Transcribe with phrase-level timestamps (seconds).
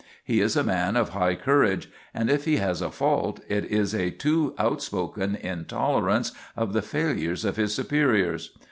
[0.23, 3.93] He is a man of high courage, and if he has a fault, it is
[3.93, 8.49] a too outspoken intolerance of the failures of his superiors.